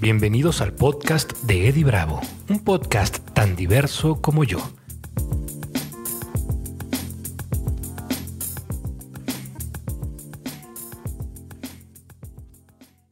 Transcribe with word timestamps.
Bienvenidos 0.00 0.60
al 0.60 0.74
podcast 0.74 1.32
de 1.42 1.66
Eddie 1.66 1.82
Bravo, 1.82 2.20
un 2.48 2.62
podcast 2.62 3.18
tan 3.34 3.56
diverso 3.56 4.22
como 4.22 4.44
yo. 4.44 4.58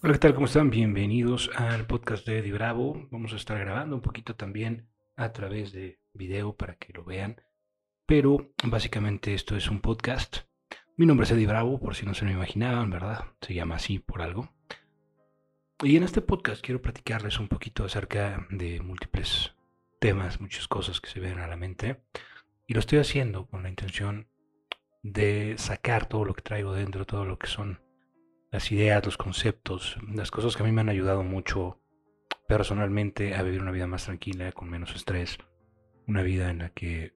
Hola, 0.01 0.13
¿qué 0.13 0.19
tal? 0.21 0.35
¿Cómo 0.35 0.47
están? 0.47 0.71
Bienvenidos 0.71 1.51
al 1.57 1.89
podcast 1.89 2.25
de 2.25 2.39
Eddie 2.39 2.53
Bravo. 2.53 3.09
Vamos 3.11 3.33
a 3.33 3.37
estar 3.37 3.59
grabando 3.59 3.97
un 3.97 4.03
poquito 4.03 4.37
también 4.37 4.89
a 5.17 5.33
través 5.33 5.73
de 5.73 5.99
video 6.13 6.55
para 6.55 6.77
que 6.77 6.93
lo 6.93 7.03
vean. 7.03 7.43
Pero 8.07 8.53
básicamente 8.63 9.35
esto 9.35 9.57
es 9.57 9.69
un 9.69 9.81
podcast. 9.81 10.43
Mi 10.97 11.05
nombre 11.05 11.25
es 11.25 11.33
Eddie 11.33 11.49
Bravo, 11.49 11.81
por 11.81 11.97
si 11.97 12.07
no 12.07 12.15
se 12.15 12.25
lo 12.25 12.31
imaginaban, 12.31 12.91
¿verdad? 12.91 13.25
Se 13.41 13.55
llama 13.55 13.75
así 13.75 13.99
por 13.99 14.23
algo. 14.23 14.53
Y 15.83 15.99
en 15.99 16.05
este 16.05 16.23
podcast 16.23 16.65
quiero 16.65 16.81
platicarles 16.81 17.39
un 17.39 17.49
poquito 17.49 17.85
acerca 17.85 18.47
de 18.49 18.81
múltiples 18.81 19.55
temas, 20.01 20.41
muchas 20.41 20.69
cosas 20.69 21.03
que 21.03 21.11
se 21.11 21.21
ven 21.21 21.39
a 21.39 21.47
la 21.47 21.57
mente. 21.57 22.03
Y 22.67 22.73
lo 22.73 22.81
estoy 22.81 22.99
haciendo 22.99 23.47
con 23.47 23.63
la 23.63 23.69
intención 23.69 24.27
de 25.03 25.55
sacar 25.59 26.09
todo 26.09 26.25
lo 26.25 26.33
que 26.33 26.41
traigo 26.41 26.73
dentro, 26.73 27.05
todo 27.05 27.27
lo 27.27 27.39
que 27.39 27.47
son 27.47 27.83
las 28.51 28.73
ideas, 28.73 29.05
los 29.05 29.19
conceptos, 29.19 29.99
las 30.09 30.31
cosas 30.31 30.57
que 30.57 30.63
a 30.63 30.67
mí 30.67 30.73
me 30.73 30.81
han 30.81 30.89
ayudado 30.89 31.23
mucho 31.23 31.83
personalmente 32.49 33.35
a 33.35 33.43
vivir 33.43 33.61
una 33.61 33.71
vida 33.71 33.87
más 33.87 34.07
tranquila, 34.07 34.53
con 34.53 34.71
menos 34.71 34.95
estrés, 34.95 35.37
una 36.07 36.23
vida 36.23 36.49
en 36.49 36.59
la 36.59 36.71
que 36.71 37.13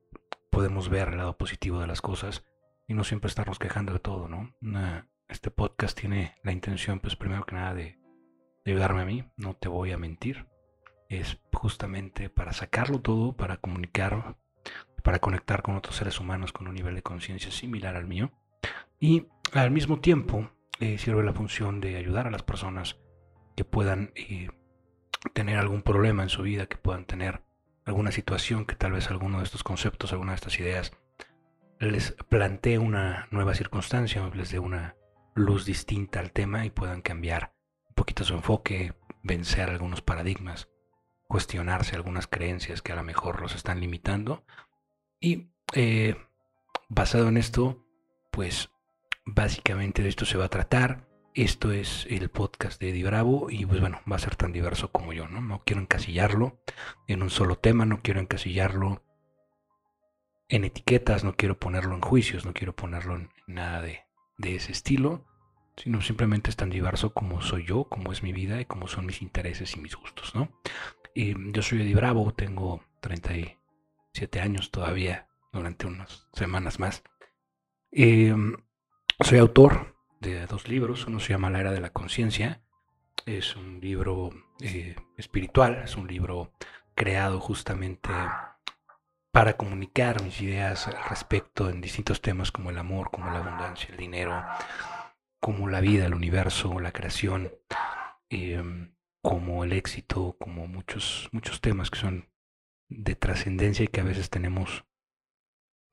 podemos 0.50 0.90
ver 0.90 1.08
el 1.08 1.16
lado 1.16 1.38
positivo 1.38 1.80
de 1.80 1.86
las 1.86 2.02
cosas 2.02 2.44
y 2.86 2.92
no 2.92 3.04
siempre 3.04 3.28
estarnos 3.28 3.58
quejando 3.58 3.94
de 3.94 4.00
todo, 4.00 4.28
¿no? 4.28 4.54
este 5.28 5.50
podcast 5.50 5.98
tiene 5.98 6.34
la 6.42 6.52
intención, 6.52 6.98
pues 7.00 7.16
primero 7.16 7.46
que 7.46 7.54
nada, 7.54 7.72
de 7.72 7.99
ayudarme 8.70 9.02
a 9.02 9.04
mí, 9.04 9.24
no 9.36 9.54
te 9.54 9.68
voy 9.68 9.92
a 9.92 9.98
mentir. 9.98 10.46
Es 11.08 11.38
justamente 11.52 12.30
para 12.30 12.52
sacarlo 12.52 13.00
todo, 13.00 13.36
para 13.36 13.56
comunicar, 13.56 14.36
para 15.02 15.18
conectar 15.18 15.62
con 15.62 15.76
otros 15.76 15.96
seres 15.96 16.20
humanos 16.20 16.52
con 16.52 16.68
un 16.68 16.74
nivel 16.74 16.94
de 16.94 17.02
conciencia 17.02 17.50
similar 17.50 17.96
al 17.96 18.06
mío. 18.06 18.30
Y 18.98 19.26
al 19.52 19.70
mismo 19.70 20.00
tiempo 20.00 20.50
eh, 20.78 20.98
sirve 20.98 21.24
la 21.24 21.32
función 21.32 21.80
de 21.80 21.96
ayudar 21.96 22.26
a 22.26 22.30
las 22.30 22.42
personas 22.42 22.98
que 23.56 23.64
puedan 23.64 24.12
eh, 24.14 24.48
tener 25.34 25.58
algún 25.58 25.82
problema 25.82 26.22
en 26.22 26.28
su 26.28 26.42
vida, 26.42 26.66
que 26.66 26.76
puedan 26.76 27.04
tener 27.04 27.42
alguna 27.84 28.12
situación 28.12 28.66
que 28.66 28.76
tal 28.76 28.92
vez 28.92 29.10
alguno 29.10 29.38
de 29.38 29.44
estos 29.44 29.64
conceptos, 29.64 30.12
alguna 30.12 30.32
de 30.32 30.36
estas 30.36 30.58
ideas 30.60 30.92
les 31.80 32.12
plantee 32.28 32.78
una 32.78 33.26
nueva 33.30 33.54
circunstancia, 33.54 34.30
les 34.34 34.50
dé 34.50 34.58
una 34.58 34.96
luz 35.34 35.64
distinta 35.64 36.20
al 36.20 36.30
tema 36.30 36.66
y 36.66 36.70
puedan 36.70 37.00
cambiar 37.00 37.54
poquito 38.00 38.24
su 38.24 38.32
enfoque, 38.32 38.94
vencer 39.22 39.68
algunos 39.68 40.00
paradigmas, 40.00 40.70
cuestionarse 41.28 41.96
algunas 41.96 42.26
creencias 42.26 42.80
que 42.80 42.92
a 42.92 42.96
lo 42.96 43.02
mejor 43.02 43.42
los 43.42 43.54
están 43.54 43.78
limitando. 43.78 44.42
Y 45.20 45.50
eh, 45.74 46.16
basado 46.88 47.28
en 47.28 47.36
esto, 47.36 47.84
pues 48.30 48.70
básicamente 49.26 50.02
de 50.02 50.08
esto 50.08 50.24
se 50.24 50.38
va 50.38 50.46
a 50.46 50.48
tratar. 50.48 51.06
Esto 51.34 51.72
es 51.72 52.06
el 52.08 52.30
podcast 52.30 52.80
de 52.80 52.88
Eddie 52.88 53.04
Bravo 53.04 53.50
y 53.50 53.66
pues 53.66 53.82
bueno, 53.82 54.00
va 54.10 54.16
a 54.16 54.20
ser 54.20 54.34
tan 54.34 54.54
diverso 54.54 54.90
como 54.90 55.12
yo, 55.12 55.28
¿no? 55.28 55.42
No 55.42 55.62
quiero 55.66 55.82
encasillarlo 55.82 56.58
en 57.06 57.22
un 57.22 57.28
solo 57.28 57.56
tema, 57.56 57.84
no 57.84 58.00
quiero 58.00 58.20
encasillarlo 58.20 59.04
en 60.48 60.64
etiquetas, 60.64 61.22
no 61.22 61.36
quiero 61.36 61.58
ponerlo 61.58 61.94
en 61.94 62.00
juicios, 62.00 62.46
no 62.46 62.54
quiero 62.54 62.74
ponerlo 62.74 63.16
en 63.16 63.28
nada 63.46 63.82
de, 63.82 64.04
de 64.38 64.56
ese 64.56 64.72
estilo 64.72 65.29
sino 65.76 66.00
simplemente 66.02 66.50
es 66.50 66.56
tan 66.56 66.70
diverso 66.70 67.12
como 67.12 67.40
soy 67.42 67.64
yo, 67.64 67.84
como 67.84 68.12
es 68.12 68.22
mi 68.22 68.32
vida 68.32 68.60
y 68.60 68.64
como 68.66 68.88
son 68.88 69.06
mis 69.06 69.22
intereses 69.22 69.76
y 69.76 69.80
mis 69.80 69.96
gustos, 69.96 70.34
¿no? 70.34 70.50
Y 71.14 71.34
yo 71.52 71.62
soy 71.62 71.82
Eddie 71.82 71.94
Bravo, 71.94 72.32
tengo 72.32 72.82
37 73.00 74.40
años 74.40 74.70
todavía, 74.70 75.28
durante 75.52 75.86
unas 75.86 76.28
semanas 76.32 76.78
más. 76.78 77.02
Em, 77.90 78.56
soy 79.20 79.38
autor 79.38 79.96
de 80.20 80.46
dos 80.46 80.68
libros, 80.68 81.06
uno 81.06 81.18
se 81.18 81.32
llama 81.32 81.50
La 81.50 81.60
Era 81.60 81.72
de 81.72 81.80
la 81.80 81.90
Conciencia, 81.90 82.62
es 83.26 83.56
un 83.56 83.80
libro 83.80 84.30
eh, 84.60 84.96
espiritual, 85.16 85.82
es 85.84 85.96
un 85.96 86.06
libro 86.06 86.52
creado 86.94 87.40
justamente 87.40 88.10
para 89.32 89.56
comunicar 89.56 90.22
mis 90.22 90.40
ideas 90.40 90.86
al 90.88 91.02
respecto 91.08 91.68
en 91.70 91.80
distintos 91.80 92.20
temas 92.20 92.50
como 92.50 92.70
el 92.70 92.78
amor, 92.78 93.10
como 93.10 93.30
la 93.30 93.38
abundancia, 93.38 93.88
el 93.90 93.96
dinero, 93.96 94.44
como 95.40 95.68
la 95.68 95.80
vida, 95.80 96.06
el 96.06 96.14
universo, 96.14 96.80
la 96.80 96.92
creación, 96.92 97.52
em, 98.28 98.94
como 99.22 99.64
el 99.64 99.72
éxito, 99.72 100.36
como 100.38 100.66
muchos, 100.66 101.28
muchos 101.32 101.60
temas 101.60 101.90
que 101.90 101.98
son 101.98 102.28
de 102.88 103.14
trascendencia 103.14 103.84
y 103.84 103.88
que 103.88 104.00
a 104.00 104.04
veces 104.04 104.30
tenemos 104.30 104.84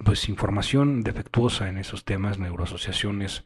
pues 0.04 0.30
información 0.30 1.02
defectuosa 1.02 1.70
en 1.70 1.78
esos 1.78 2.06
temas, 2.06 2.38
neuroasociaciones 2.38 3.46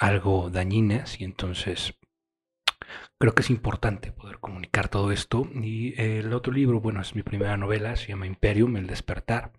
algo 0.00 0.48
dañinas 0.48 1.20
y 1.20 1.24
entonces 1.24 1.94
creo 3.18 3.34
que 3.34 3.42
es 3.42 3.50
importante 3.50 4.12
poder 4.12 4.38
comunicar 4.38 4.88
todo 4.88 5.12
esto. 5.12 5.46
Y 5.54 6.00
el 6.00 6.32
otro 6.32 6.52
libro, 6.52 6.80
bueno, 6.80 7.02
es 7.02 7.14
mi 7.14 7.22
primera 7.22 7.56
novela, 7.58 7.94
se 7.96 8.08
llama 8.08 8.26
Imperium, 8.26 8.76
El 8.76 8.86
despertar. 8.86 9.52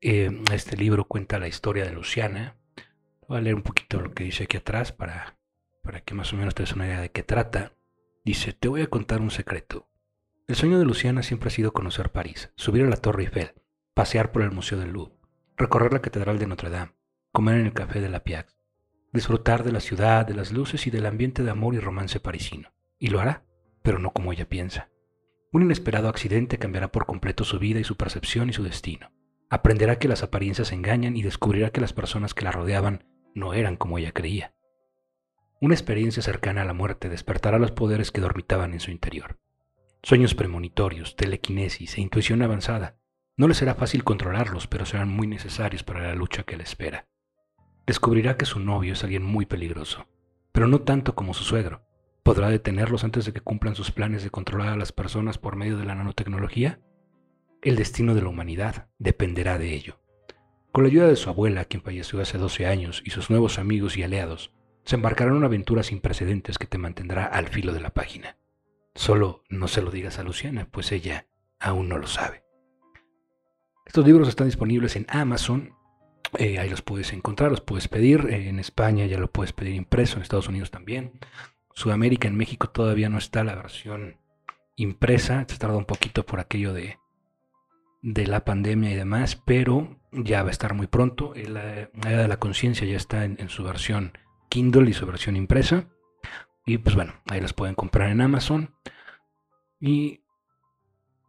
Em, 0.00 0.42
este 0.52 0.76
libro 0.76 1.04
cuenta 1.04 1.38
la 1.38 1.48
historia 1.48 1.84
de 1.84 1.92
Luciana, 1.92 2.56
Voy 3.28 3.38
a 3.38 3.40
leer 3.40 3.56
un 3.56 3.62
poquito 3.62 4.00
lo 4.00 4.14
que 4.14 4.22
dice 4.22 4.44
aquí 4.44 4.56
atrás 4.56 4.92
para, 4.92 5.36
para 5.82 6.00
que 6.00 6.14
más 6.14 6.32
o 6.32 6.36
menos 6.36 6.54
te 6.54 6.62
des 6.62 6.74
una 6.74 6.86
idea 6.86 7.00
de 7.00 7.10
qué 7.10 7.24
trata. 7.24 7.72
Dice, 8.24 8.52
te 8.52 8.68
voy 8.68 8.82
a 8.82 8.86
contar 8.86 9.20
un 9.20 9.32
secreto. 9.32 9.88
El 10.46 10.54
sueño 10.54 10.78
de 10.78 10.84
Luciana 10.84 11.24
siempre 11.24 11.48
ha 11.48 11.50
sido 11.50 11.72
conocer 11.72 12.12
París, 12.12 12.52
subir 12.54 12.84
a 12.84 12.88
la 12.88 12.96
Torre 12.96 13.24
Eiffel, 13.24 13.54
pasear 13.94 14.30
por 14.30 14.42
el 14.42 14.52
Museo 14.52 14.78
del 14.78 14.92
Louvre, 14.92 15.16
recorrer 15.56 15.92
la 15.92 16.02
Catedral 16.02 16.38
de 16.38 16.46
Notre 16.46 16.70
Dame, 16.70 16.92
comer 17.32 17.58
en 17.58 17.66
el 17.66 17.72
Café 17.72 18.00
de 18.00 18.08
la 18.08 18.22
Piax, 18.22 18.56
disfrutar 19.12 19.64
de 19.64 19.72
la 19.72 19.80
ciudad, 19.80 20.24
de 20.24 20.34
las 20.34 20.52
luces 20.52 20.86
y 20.86 20.90
del 20.90 21.06
ambiente 21.06 21.42
de 21.42 21.50
amor 21.50 21.74
y 21.74 21.80
romance 21.80 22.20
parisino. 22.20 22.72
Y 22.96 23.08
lo 23.08 23.18
hará, 23.18 23.44
pero 23.82 23.98
no 23.98 24.12
como 24.12 24.32
ella 24.32 24.48
piensa. 24.48 24.88
Un 25.52 25.62
inesperado 25.62 26.08
accidente 26.08 26.58
cambiará 26.58 26.92
por 26.92 27.06
completo 27.06 27.42
su 27.42 27.58
vida 27.58 27.80
y 27.80 27.84
su 27.84 27.96
percepción 27.96 28.50
y 28.50 28.52
su 28.52 28.62
destino. 28.62 29.10
Aprenderá 29.50 29.98
que 29.98 30.06
las 30.06 30.22
apariencias 30.22 30.70
engañan 30.70 31.16
y 31.16 31.22
descubrirá 31.22 31.70
que 31.70 31.80
las 31.80 31.92
personas 31.92 32.34
que 32.34 32.44
la 32.44 32.52
rodeaban 32.52 33.04
no 33.36 33.54
eran 33.54 33.76
como 33.76 33.98
ella 33.98 34.12
creía. 34.12 34.54
Una 35.60 35.74
experiencia 35.74 36.22
cercana 36.22 36.62
a 36.62 36.64
la 36.64 36.72
muerte 36.72 37.08
despertará 37.08 37.58
los 37.58 37.70
poderes 37.70 38.10
que 38.10 38.20
dormitaban 38.20 38.72
en 38.72 38.80
su 38.80 38.90
interior. 38.90 39.38
Sueños 40.02 40.34
premonitorios, 40.34 41.16
telequinesis 41.16 41.98
e 41.98 42.00
intuición 42.00 42.42
avanzada. 42.42 42.96
No 43.36 43.46
le 43.46 43.54
será 43.54 43.74
fácil 43.74 44.04
controlarlos, 44.04 44.66
pero 44.66 44.86
serán 44.86 45.10
muy 45.10 45.26
necesarios 45.26 45.82
para 45.82 46.02
la 46.02 46.14
lucha 46.14 46.44
que 46.44 46.56
le 46.56 46.62
espera. 46.62 47.06
Descubrirá 47.86 48.36
que 48.36 48.46
su 48.46 48.58
novio 48.58 48.94
es 48.94 49.04
alguien 49.04 49.22
muy 49.22 49.44
peligroso, 49.44 50.06
pero 50.52 50.66
no 50.66 50.80
tanto 50.80 51.14
como 51.14 51.34
su 51.34 51.44
suegro. 51.44 51.82
¿Podrá 52.22 52.48
detenerlos 52.48 53.04
antes 53.04 53.26
de 53.26 53.32
que 53.32 53.40
cumplan 53.40 53.74
sus 53.74 53.92
planes 53.92 54.24
de 54.24 54.30
controlar 54.30 54.70
a 54.70 54.76
las 54.76 54.92
personas 54.92 55.38
por 55.38 55.56
medio 55.56 55.76
de 55.76 55.84
la 55.84 55.94
nanotecnología? 55.94 56.80
El 57.60 57.76
destino 57.76 58.14
de 58.14 58.22
la 58.22 58.28
humanidad 58.28 58.88
dependerá 58.98 59.58
de 59.58 59.74
ello. 59.74 60.00
Con 60.76 60.84
la 60.84 60.88
ayuda 60.88 61.08
de 61.08 61.16
su 61.16 61.30
abuela, 61.30 61.64
quien 61.64 61.82
falleció 61.82 62.20
hace 62.20 62.36
12 62.36 62.66
años, 62.66 63.02
y 63.02 63.08
sus 63.08 63.30
nuevos 63.30 63.58
amigos 63.58 63.96
y 63.96 64.02
aliados, 64.02 64.52
se 64.84 64.96
embarcarán 64.96 65.32
en 65.32 65.38
una 65.38 65.46
aventura 65.46 65.82
sin 65.82 66.00
precedentes 66.00 66.58
que 66.58 66.66
te 66.66 66.76
mantendrá 66.76 67.24
al 67.24 67.48
filo 67.48 67.72
de 67.72 67.80
la 67.80 67.94
página. 67.94 68.36
Solo 68.94 69.42
no 69.48 69.68
se 69.68 69.80
lo 69.80 69.90
digas 69.90 70.18
a 70.18 70.22
Luciana, 70.22 70.68
pues 70.70 70.92
ella 70.92 71.28
aún 71.58 71.88
no 71.88 71.96
lo 71.96 72.06
sabe. 72.06 72.44
Estos 73.86 74.04
libros 74.04 74.28
están 74.28 74.48
disponibles 74.48 74.96
en 74.96 75.06
Amazon. 75.08 75.72
Eh, 76.36 76.58
ahí 76.58 76.68
los 76.68 76.82
puedes 76.82 77.10
encontrar, 77.14 77.50
los 77.50 77.62
puedes 77.62 77.88
pedir. 77.88 78.26
Eh, 78.28 78.50
en 78.50 78.58
España 78.58 79.06
ya 79.06 79.18
lo 79.18 79.32
puedes 79.32 79.54
pedir 79.54 79.74
impreso, 79.76 80.16
en 80.16 80.24
Estados 80.24 80.48
Unidos 80.48 80.70
también. 80.70 81.12
Sudamérica, 81.72 82.28
en 82.28 82.36
México 82.36 82.68
todavía 82.68 83.08
no 83.08 83.16
está 83.16 83.44
la 83.44 83.54
versión 83.54 84.18
impresa. 84.74 85.46
Se 85.48 85.56
tarda 85.56 85.78
un 85.78 85.86
poquito 85.86 86.26
por 86.26 86.38
aquello 86.38 86.74
de, 86.74 86.98
de 88.02 88.26
la 88.26 88.44
pandemia 88.44 88.90
y 88.90 88.94
demás, 88.94 89.36
pero 89.44 90.00
ya 90.12 90.42
va 90.42 90.48
a 90.48 90.52
estar 90.52 90.74
muy 90.74 90.86
pronto. 90.86 91.32
La 91.34 91.90
Era 92.06 92.22
de 92.22 92.28
la 92.28 92.38
Conciencia 92.38 92.86
ya 92.86 92.96
está 92.96 93.24
en, 93.24 93.48
su 93.48 93.64
versión 93.64 94.12
Kindle 94.48 94.88
y 94.90 94.94
su 94.94 95.06
versión 95.06 95.36
impresa. 95.36 95.88
Y 96.64 96.78
pues 96.78 96.94
bueno, 96.94 97.14
ahí 97.28 97.40
las 97.40 97.52
pueden 97.52 97.74
comprar 97.74 98.10
en 98.10 98.20
Amazon. 98.20 98.74
Y 99.80 100.22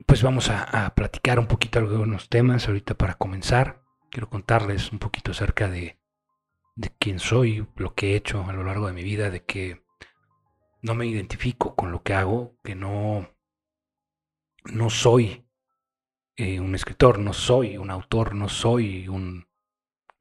pues 0.06 0.24
vamos 0.24 0.50
a, 0.50 0.94
platicar 0.96 1.40
un 1.40 1.48
poquito 1.48 1.80
algunos 1.80 2.30
temas 2.30 2.68
ahorita 2.68 2.96
para 2.96 3.16
comenzar. 3.16 3.84
Quiero 4.10 4.30
contarles 4.30 4.92
un 4.92 5.00
poquito 5.00 5.32
acerca 5.32 5.70
de, 5.70 6.00
de 6.76 6.92
quién 6.98 7.20
soy, 7.20 7.68
lo 7.76 7.94
que 7.94 8.14
he 8.14 8.16
hecho 8.16 8.44
a 8.48 8.54
lo 8.54 8.64
largo 8.64 8.88
de 8.88 8.94
mi 8.94 9.04
vida, 9.04 9.30
de 9.30 9.44
que 9.44 9.84
no 10.82 10.96
me 10.96 11.08
identifico 11.08 11.76
con 11.76 11.92
lo 11.92 12.04
que 12.04 12.14
hago, 12.14 12.58
que 12.64 12.76
no, 12.76 13.30
no 14.66 14.90
soy 14.90 15.47
eh, 16.38 16.60
un 16.60 16.76
escritor, 16.76 17.18
no 17.18 17.34
soy 17.34 17.78
un 17.78 17.90
autor, 17.90 18.36
no 18.36 18.48
soy 18.48 19.08
un... 19.08 19.48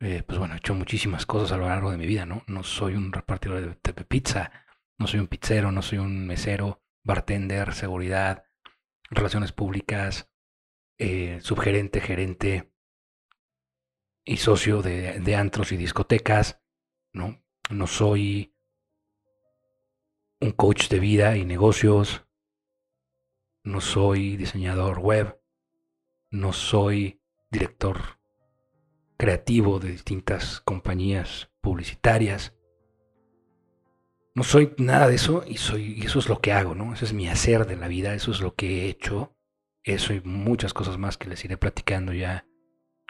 Eh, 0.00 0.22
pues 0.26 0.38
bueno, 0.38 0.54
he 0.54 0.58
hecho 0.58 0.74
muchísimas 0.74 1.26
cosas 1.26 1.52
a 1.52 1.58
lo 1.58 1.68
largo 1.68 1.90
de 1.90 1.98
mi 1.98 2.06
vida, 2.06 2.24
¿no? 2.24 2.42
No 2.46 2.62
soy 2.62 2.94
un 2.94 3.12
repartidor 3.12 3.78
de, 3.82 4.04
pizza, 4.04 4.50
no 4.98 5.06
soy 5.06 5.20
un 5.20 5.26
pizzero, 5.26 5.72
no 5.72 5.82
soy 5.82 5.98
un 5.98 6.26
mesero, 6.26 6.82
bartender, 7.04 7.74
seguridad, 7.74 8.44
relaciones 9.10 9.52
públicas, 9.52 10.30
eh, 10.98 11.38
subgerente, 11.42 12.00
gerente 12.00 12.72
y 14.24 14.38
socio 14.38 14.82
de, 14.82 15.20
de 15.20 15.36
antros 15.36 15.72
y 15.72 15.76
discotecas, 15.76 16.62
¿no? 17.12 17.42
No 17.70 17.86
soy 17.86 18.54
un 20.40 20.52
coach 20.52 20.88
de 20.88 20.98
vida 20.98 21.36
y 21.36 21.44
negocios, 21.44 22.26
no 23.64 23.80
soy 23.80 24.36
diseñador 24.36 24.98
web, 24.98 25.40
no 26.36 26.52
soy 26.52 27.20
director 27.50 28.18
creativo 29.16 29.78
de 29.78 29.90
distintas 29.90 30.60
compañías 30.60 31.50
publicitarias. 31.60 32.54
No 34.34 34.44
soy 34.44 34.74
nada 34.76 35.08
de 35.08 35.14
eso 35.14 35.44
y 35.46 35.56
soy 35.56 35.94
y 35.94 36.06
eso 36.06 36.18
es 36.18 36.28
lo 36.28 36.40
que 36.40 36.52
hago, 36.52 36.74
¿no? 36.74 36.92
Eso 36.92 37.06
es 37.06 37.14
mi 37.14 37.28
hacer 37.28 37.66
de 37.66 37.76
la 37.76 37.88
vida, 37.88 38.14
eso 38.14 38.30
es 38.30 38.40
lo 38.40 38.54
que 38.54 38.82
he 38.82 38.88
hecho. 38.88 39.34
Eso 39.82 40.12
y 40.12 40.20
muchas 40.20 40.74
cosas 40.74 40.98
más 40.98 41.16
que 41.16 41.28
les 41.28 41.44
iré 41.44 41.56
platicando 41.56 42.12
ya 42.12 42.46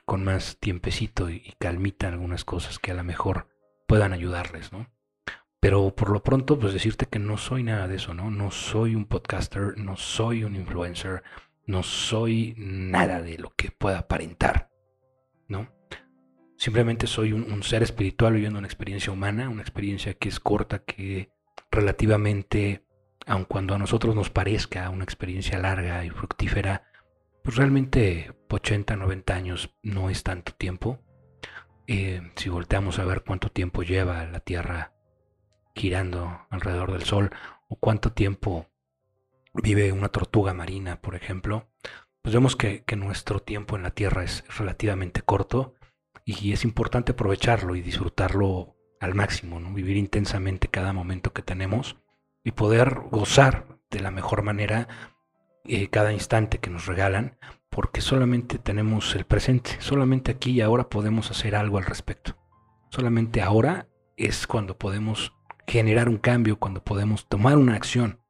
con 0.05 0.23
más 0.23 0.59
tiempecito 0.61 1.29
y, 1.29 1.43
y 1.45 1.55
calmita 1.59 2.07
algunas 2.07 2.45
cosas 2.45 2.79
que 2.79 2.93
a 2.93 2.95
lo 2.95 3.03
mejor 3.03 3.49
puedan 3.89 4.13
ayudarles, 4.13 4.73
¿no? 4.73 4.89
Pero 5.59 5.97
por 5.97 6.11
lo 6.11 6.23
pronto, 6.23 6.59
pues 6.59 6.75
decirte 6.75 7.07
que 7.07 7.19
no 7.19 7.39
soy 7.39 7.65
nada 7.65 7.89
de 7.89 7.97
eso, 7.97 8.15
¿no? 8.15 8.31
No 8.31 8.53
soy 8.53 8.95
un 8.95 9.07
podcaster, 9.07 9.77
no 9.79 9.97
soy 9.97 10.45
un 10.45 10.55
influencer, 10.55 11.25
no 11.67 11.83
soy 11.83 12.55
nada 12.57 13.21
de 13.21 13.39
lo 13.39 13.55
que 13.55 13.71
pueda 13.71 13.99
aparentar, 13.99 14.71
¿no? 15.49 15.69
Simplemente 16.57 17.07
soy 17.07 17.33
un, 17.33 17.63
ser 17.63 17.83
espiritual 17.83 18.33
viviendo 18.33 18.59
una 18.59 18.69
experiencia 18.69 19.13
humana, 19.13 19.51
una 19.51 19.63
experiencia 19.63 20.15
que 20.15 20.29
es 20.29 20.41
corta, 20.41 20.85
que 20.85 21.31
relativamente, 21.71 22.87
aun 23.27 23.45
cuando 23.45 23.75
a 23.75 23.79
nosotros 23.79 24.15
nos 24.15 24.31
parezca 24.31 24.89
una 24.89 25.05
experiencia 25.05 25.59
larga 25.59 26.05
y 26.05 26.11
fructífera, 26.11 26.85
pues 27.43 27.57
realmente 27.57 28.33
80, 28.49 28.97
90 28.97 29.35
años 29.35 29.71
no 29.83 30.09
es 30.09 30.23
tanto 30.23 30.53
tiempo. 30.53 30.99
Eh, 31.87 32.33
si 32.37 32.49
volteamos 32.49 32.99
a 32.99 33.05
ver 33.05 33.23
cuánto 33.23 33.51
tiempo 33.51 33.83
lleva 33.83 34.25
la 34.27 34.41
Tierra 34.41 34.95
girando 35.75 36.47
alrededor 36.51 36.93
del 36.93 37.03
Sol 37.03 37.31
o 37.69 37.77
cuánto 37.77 38.13
tiempo 38.13 38.67
vive 39.63 39.93
una 39.93 40.09
tortuga 40.09 40.55
marina, 40.55 41.01
por 41.01 41.15
ejemplo, 41.15 41.69
pues 42.23 42.35
vemos 42.35 42.57
que, 42.57 42.85
nuestro 42.97 43.41
tiempo 43.41 43.77
en 43.77 43.83
la 43.83 43.93
Tierra 43.93 44.25
es 44.25 44.45
relativamente 44.57 45.23
corto 45.23 45.75
y 46.25 46.53
es 46.53 46.65
importante 46.65 47.13
aprovecharlo 47.13 47.77
y 47.77 47.83
disfrutarlo 47.83 48.77
al 49.01 49.15
máximo, 49.15 49.61
¿no? 49.61 49.73
vivir 49.73 49.97
intensamente 49.97 50.69
cada 50.69 50.93
momento 50.93 51.33
que 51.33 51.43
tenemos 51.43 51.97
y 52.43 52.53
poder 52.53 53.01
gozar 53.11 53.79
de 53.91 54.01
la 54.01 54.11
mejor 54.11 54.43
manera 54.43 54.89
eh, 55.65 55.89
cada 55.89 56.13
instante 56.13 56.59
que 56.59 56.71
nos 56.71 56.87
regalan, 56.87 57.39
porque 57.71 58.01
solamente 58.01 58.59
tenemos 58.59 59.15
el 59.15 59.25
presente, 59.25 59.77
solamente 59.81 60.33
aquí 60.33 60.53
y 60.53 60.61
ahora 60.63 60.89
podemos 60.89 61.31
hacer 61.31 61.55
algo 61.55 61.79
al 61.79 61.85
respecto. 61.85 62.37
Solamente 62.91 63.43
ahora 63.43 63.89
es 64.17 64.47
cuando 64.47 64.79
podemos 64.79 65.33
generar 65.67 66.09
un 66.09 66.19
cambio, 66.19 66.59
cuando 66.59 66.83
podemos 66.83 67.29
tomar 67.29 67.57
una 67.59 67.75
acción. 67.75 68.21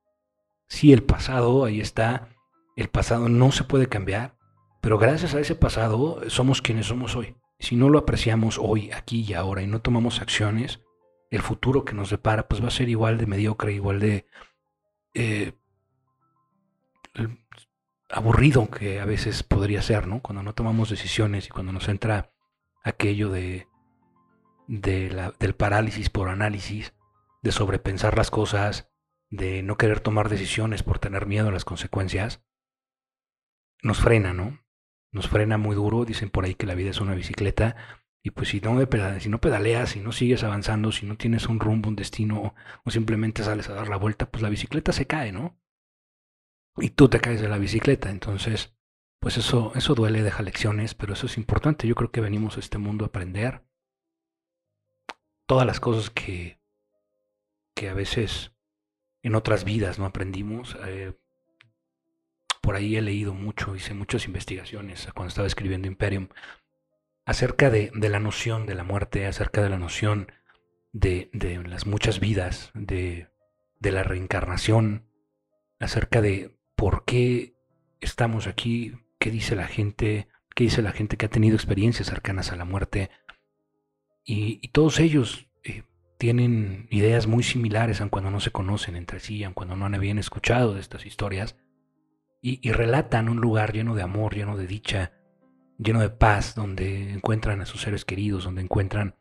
Sí, 0.68 0.92
el 0.92 1.02
pasado, 1.02 1.64
ahí 1.64 1.80
está, 1.80 2.28
el 2.76 2.88
pasado 2.88 3.28
no 3.28 3.52
se 3.52 3.64
puede 3.64 3.88
cambiar, 3.88 4.36
pero 4.80 4.98
gracias 4.98 5.34
a 5.34 5.40
ese 5.40 5.54
pasado 5.54 6.20
somos 6.28 6.62
quienes 6.62 6.86
somos 6.86 7.16
hoy. 7.16 7.36
Si 7.58 7.76
no 7.76 7.88
lo 7.88 7.98
apreciamos 7.98 8.58
hoy, 8.60 8.90
aquí 8.92 9.22
y 9.22 9.34
ahora, 9.34 9.62
y 9.62 9.66
no 9.66 9.80
tomamos 9.80 10.20
acciones, 10.20 10.80
el 11.30 11.42
futuro 11.42 11.84
que 11.84 11.94
nos 11.94 12.10
depara 12.10 12.48
pues 12.48 12.62
va 12.62 12.68
a 12.68 12.72
ser 12.72 12.88
igual 12.88 13.18
de 13.18 13.26
mediocre, 13.26 13.72
igual 13.72 14.00
de 14.00 14.26
eh, 15.14 15.52
aburrido 18.10 18.70
que 18.70 19.00
a 19.00 19.04
veces 19.04 19.42
podría 19.42 19.82
ser, 19.82 20.06
¿no? 20.06 20.20
Cuando 20.20 20.42
no 20.42 20.54
tomamos 20.54 20.90
decisiones 20.90 21.46
y 21.46 21.50
cuando 21.50 21.72
nos 21.72 21.88
entra 21.88 22.32
aquello 22.84 23.30
de, 23.30 23.68
de 24.68 25.32
del 25.38 25.54
parálisis 25.54 26.10
por 26.10 26.28
análisis, 26.28 26.94
de 27.42 27.52
sobrepensar 27.52 28.16
las 28.16 28.30
cosas, 28.30 28.90
de 29.36 29.62
no 29.62 29.76
querer 29.76 30.00
tomar 30.00 30.28
decisiones 30.28 30.82
por 30.82 30.98
tener 30.98 31.26
miedo 31.26 31.48
a 31.48 31.52
las 31.52 31.64
consecuencias, 31.64 32.42
nos 33.82 33.98
frena, 33.98 34.32
¿no? 34.32 34.58
Nos 35.12 35.28
frena 35.28 35.58
muy 35.58 35.74
duro, 35.76 36.04
dicen 36.04 36.30
por 36.30 36.44
ahí 36.44 36.54
que 36.54 36.66
la 36.66 36.74
vida 36.74 36.90
es 36.90 37.00
una 37.00 37.14
bicicleta, 37.14 37.76
y 38.22 38.30
pues 38.30 38.48
si 38.48 38.60
no, 38.60 38.76
si 39.20 39.28
no 39.28 39.40
pedaleas, 39.40 39.90
si 39.90 40.00
no 40.00 40.10
sigues 40.10 40.42
avanzando, 40.42 40.90
si 40.90 41.06
no 41.06 41.16
tienes 41.16 41.46
un 41.46 41.60
rumbo, 41.60 41.88
un 41.88 41.96
destino, 41.96 42.54
o 42.84 42.90
simplemente 42.90 43.44
sales 43.44 43.68
a 43.68 43.74
dar 43.74 43.88
la 43.88 43.96
vuelta, 43.96 44.28
pues 44.30 44.42
la 44.42 44.48
bicicleta 44.48 44.92
se 44.92 45.06
cae, 45.06 45.30
¿no? 45.30 45.56
Y 46.76 46.90
tú 46.90 47.08
te 47.08 47.20
caes 47.20 47.40
de 47.40 47.48
la 47.48 47.58
bicicleta, 47.58 48.10
entonces, 48.10 48.74
pues 49.20 49.38
eso, 49.38 49.72
eso 49.76 49.94
duele, 49.94 50.22
deja 50.22 50.42
lecciones, 50.42 50.94
pero 50.94 51.12
eso 51.12 51.26
es 51.26 51.38
importante. 51.38 51.86
Yo 51.86 51.94
creo 51.94 52.10
que 52.10 52.20
venimos 52.20 52.56
a 52.56 52.60
este 52.60 52.78
mundo 52.78 53.04
a 53.04 53.08
aprender 53.08 53.62
todas 55.46 55.64
las 55.66 55.78
cosas 55.78 56.10
que, 56.10 56.60
que 57.76 57.88
a 57.88 57.94
veces 57.94 58.55
en 59.26 59.34
otras 59.34 59.64
vidas 59.64 59.98
no 59.98 60.06
aprendimos. 60.06 60.78
Eh, 60.86 61.12
por 62.60 62.76
ahí 62.76 62.96
he 62.96 63.02
leído 63.02 63.34
mucho, 63.34 63.74
hice 63.74 63.92
muchas 63.92 64.24
investigaciones 64.26 65.08
cuando 65.16 65.30
estaba 65.30 65.48
escribiendo 65.48 65.88
Imperium 65.88 66.28
acerca 67.24 67.68
de, 67.68 67.90
la 67.92 68.20
noción 68.20 68.66
de 68.66 68.76
la 68.76 68.84
muerte, 68.84 69.26
acerca 69.26 69.64
de 69.64 69.68
la 69.68 69.78
noción 69.78 70.30
de, 70.92 71.28
las 71.66 71.86
muchas 71.86 72.20
vidas, 72.20 72.70
de, 72.74 73.26
la 73.80 74.04
reencarnación, 74.04 75.08
acerca 75.80 76.20
de 76.20 76.56
por 76.76 77.04
qué 77.04 77.56
estamos 78.00 78.46
aquí, 78.46 78.92
qué 79.18 79.32
dice 79.32 79.56
la 79.56 79.66
gente, 79.66 80.28
qué 80.54 80.62
dice 80.62 80.82
la 80.82 80.92
gente 80.92 81.16
que 81.16 81.26
ha 81.26 81.30
tenido 81.30 81.56
experiencias 81.56 82.06
cercanas 82.06 82.52
a 82.52 82.56
la 82.56 82.64
muerte. 82.64 83.10
Y, 84.24 84.68
todos 84.68 85.00
ellos 85.00 85.45
tienen 86.18 86.86
ideas 86.90 87.26
muy 87.26 87.42
similares, 87.42 88.00
aun 88.00 88.08
cuando 88.08 88.30
no 88.30 88.40
se 88.40 88.50
conocen 88.50 88.96
entre 88.96 89.20
sí, 89.20 89.44
aun 89.44 89.54
cuando 89.54 89.76
no 89.76 89.86
habían 89.86 90.18
escuchado 90.18 90.74
de 90.74 90.80
estas 90.80 91.06
historias, 91.06 91.56
y, 92.42 92.70
relatan 92.70 93.28
un 93.28 93.38
lugar 93.40 93.72
lleno 93.72 93.96
de 93.96 94.02
amor, 94.02 94.36
lleno 94.36 94.56
de 94.56 94.68
dicha, 94.68 95.12
lleno 95.78 96.00
de 96.00 96.10
paz, 96.10 96.54
donde 96.54 97.12
encuentran 97.12 97.60
a 97.60 97.66
sus 97.66 97.80
seres 97.80 98.04
queridos, 98.04 98.44
donde 98.44 98.62
encuentran 98.62 99.16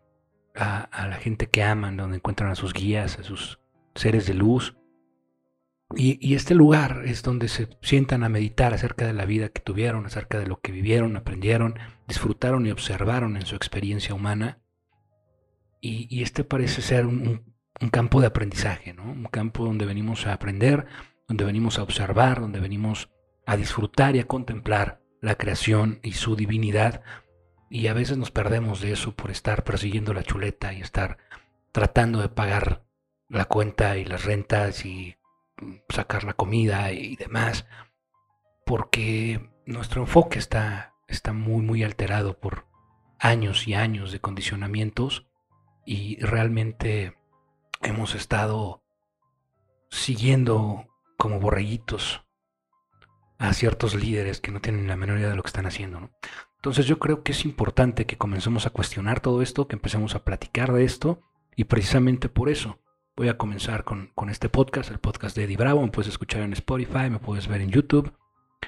a, 0.54 1.08
la 1.08 1.16
gente 1.16 1.48
que 1.48 1.64
aman, 1.64 1.98
donde 1.98 2.18
encuentran 2.18 2.52
a 2.52 2.56
sus 2.56 2.72
guías, 2.72 3.18
a 3.18 3.24
sus 3.24 3.60
seres 3.96 4.28
de 4.28 4.36
luz. 4.36 4.78
Y, 5.96 6.36
este 6.36 6.54
lugar 6.54 7.02
es 7.06 7.24
donde 7.24 7.48
se 7.48 7.68
sientan 7.82 8.24
a 8.24 8.30
meditar 8.30 8.76
acerca 8.76 9.08
de 9.08 9.14
la 9.14 9.26
vida 9.26 9.50
que 9.50 9.62
tuvieron, 9.62 10.06
acerca 10.06 10.38
de 10.38 10.46
lo 10.46 10.60
que 10.60 10.72
vivieron, 10.72 11.18
aprendieron, 11.18 11.80
disfrutaron 12.08 12.68
y 12.68 12.72
observaron 12.72 13.38
en 13.38 13.46
su 13.48 13.56
experiencia 13.56 14.14
humana 14.14 14.60
y, 15.82 16.24
este 16.24 16.44
parece 16.44 16.82
ser 16.82 17.06
un, 17.06 17.54
campo 17.92 18.22
de 18.22 18.28
aprendizaje, 18.28 18.94
¿no? 18.94 19.04
Un 19.04 19.26
campo 19.26 19.66
donde 19.66 19.86
venimos 19.86 20.26
a 20.28 20.34
aprender, 20.34 20.86
donde 21.28 21.46
venimos 21.46 21.78
a 21.78 21.84
observar, 21.84 22.40
donde 22.40 22.60
venimos 22.60 23.10
a 23.46 23.58
disfrutar 23.58 24.16
y 24.16 24.20
a 24.20 24.28
contemplar 24.28 25.02
la 25.22 25.36
creación 25.36 26.00
y 26.02 26.14
su 26.14 26.36
divinidad. 26.36 27.02
Y 27.70 27.88
a 27.88 27.94
veces 27.94 28.18
nos 28.18 28.32
perdemos 28.32 28.82
de 28.82 28.94
eso 28.94 29.16
por 29.16 29.30
estar 29.30 29.64
persiguiendo 29.64 30.14
la 30.14 30.24
chuleta 30.24 30.74
y 30.74 30.82
estar 30.82 31.18
tratando 31.72 32.22
de 32.22 32.30
pagar 32.30 32.86
la 33.28 33.46
cuenta 33.46 33.98
y 33.98 34.06
las 34.06 34.24
rentas 34.24 34.86
y 34.86 35.18
sacar 35.90 36.24
la 36.24 36.34
comida 36.34 36.92
y 36.92 37.16
demás, 37.16 37.66
porque 38.66 39.50
nuestro 39.66 40.02
enfoque 40.02 40.40
está, 40.40 40.94
está 41.08 41.34
muy, 41.34 41.62
muy 41.62 41.84
alterado 41.84 42.40
por 42.40 42.68
años 43.20 43.68
y 43.68 43.74
años 43.74 44.12
de 44.12 44.20
condicionamientos 44.20 45.28
y 45.86 46.18
realmente 46.18 47.16
hemos 47.82 48.16
estado 48.16 48.84
siguiendo 49.90 50.88
como 51.18 51.40
borreguitos 51.40 52.24
a 53.38 53.54
ciertos 53.54 53.96
líderes 53.96 54.42
que 54.42 54.52
no 54.52 54.62
tienen 54.62 54.88
la 54.88 54.96
menor 54.96 55.20
idea 55.20 55.30
de 55.30 55.36
lo 55.36 55.44
que 55.44 55.50
están 55.50 55.66
haciendo. 55.66 56.10
Entonces 56.56 56.88
yo 56.88 57.00
creo 57.00 57.22
que 57.22 57.32
es 57.32 57.46
importante 57.46 58.06
que 58.06 58.18
comencemos 58.18 58.66
a 58.66 58.72
cuestionar 58.72 59.20
todo 59.20 59.42
esto, 59.42 59.68
que 59.68 59.76
empecemos 59.76 60.16
a 60.16 60.24
platicar 60.24 60.74
de 60.74 60.84
esto 60.84 61.22
y 61.56 61.66
precisamente 61.66 62.28
por 62.28 62.50
eso 62.50 62.80
voy 63.16 63.30
a 63.30 63.38
comenzar 63.38 63.84
con, 63.84 64.12
este 64.30 64.50
podcast, 64.50 64.92
el 64.92 65.00
podcast 65.00 65.36
de 65.38 65.44
Eddie 65.44 65.58
Bravo. 65.58 65.82
Me 65.82 65.92
puedes 65.92 66.10
escuchar 66.10 66.42
en 66.42 66.54
Spotify, 66.54 67.10
me 67.10 67.20
puedes 67.20 67.48
ver 67.48 67.62
en 67.62 67.70
YouTube, 67.70 68.12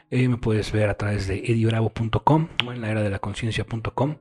eh, 0.10 0.28
me 0.28 0.38
puedes 0.38 0.72
ver 0.72 0.90
a 0.90 0.96
través 0.96 1.28
de 1.28 1.40
eddiebravo.com 1.40 2.48
o 2.66 2.72
en 2.72 2.82
la 2.82 2.92
era 2.92 3.02
de 3.02 3.10
la 3.10 3.20
conciencia.com. 3.20 4.18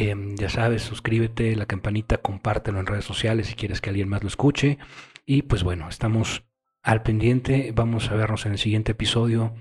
Em, 0.00 0.36
ya 0.36 0.48
sabes, 0.48 0.82
suscríbete, 0.82 1.56
la 1.56 1.66
campanita, 1.66 2.18
compártelo 2.18 2.78
en 2.78 2.86
redes 2.86 3.04
sociales 3.04 3.48
si 3.48 3.56
quieres 3.56 3.80
que 3.80 3.90
alguien 3.90 4.08
más 4.08 4.22
lo 4.22 4.28
escuche. 4.28 4.78
Y 5.26 5.42
pues 5.42 5.64
bueno, 5.64 5.88
estamos 5.88 6.44
al 6.84 7.02
pendiente. 7.02 7.72
Vamos 7.74 8.08
a 8.08 8.14
vernos 8.14 8.46
en 8.46 8.52
el 8.52 8.58
siguiente 8.58 8.92
episodio. 8.92 9.56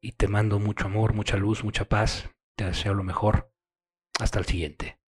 Y 0.00 0.12
te 0.12 0.28
mando 0.28 0.58
mucho 0.60 0.86
amor, 0.86 1.12
mucha 1.12 1.36
luz, 1.36 1.62
mucha 1.62 1.84
paz. 1.84 2.30
Te 2.56 2.64
deseo 2.64 2.94
lo 2.94 3.04
mejor. 3.04 3.52
Hasta 4.18 4.38
el 4.38 4.46
siguiente. 4.46 4.98